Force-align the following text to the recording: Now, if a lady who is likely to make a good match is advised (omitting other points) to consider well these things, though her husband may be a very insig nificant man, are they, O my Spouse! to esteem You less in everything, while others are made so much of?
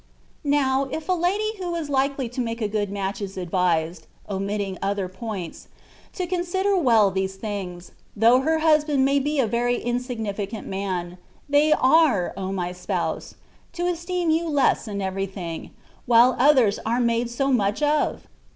Now, 0.43 0.85
if 0.85 1.07
a 1.07 1.11
lady 1.13 1.59
who 1.59 1.75
is 1.75 1.87
likely 1.87 2.27
to 2.27 2.41
make 2.41 2.59
a 2.59 2.67
good 2.67 2.89
match 2.89 3.21
is 3.21 3.37
advised 3.37 4.07
(omitting 4.27 4.79
other 4.81 5.07
points) 5.07 5.67
to 6.13 6.25
consider 6.25 6.75
well 6.75 7.11
these 7.11 7.35
things, 7.35 7.91
though 8.15 8.39
her 8.39 8.57
husband 8.65 9.05
may 9.05 9.19
be 9.19 9.39
a 9.39 9.45
very 9.45 9.77
insig 9.79 10.19
nificant 10.19 10.65
man, 10.65 11.11
are 11.11 11.17
they, 11.47 11.71
O 12.35 12.51
my 12.51 12.71
Spouse! 12.71 13.35
to 13.73 13.85
esteem 13.85 14.31
You 14.31 14.49
less 14.49 14.87
in 14.87 15.03
everything, 15.03 15.69
while 16.07 16.35
others 16.39 16.79
are 16.83 16.99
made 16.99 17.29
so 17.29 17.51
much 17.53 17.83
of? 17.83 18.25